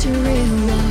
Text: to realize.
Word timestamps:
to 0.00 0.10
realize. 0.10 0.87